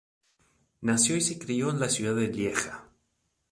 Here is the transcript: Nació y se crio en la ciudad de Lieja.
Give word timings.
Nació 0.81 1.15
y 1.15 1.21
se 1.21 1.37
crio 1.37 1.69
en 1.69 1.79
la 1.79 1.87
ciudad 1.87 2.15
de 2.15 2.25
Lieja. 2.27 2.89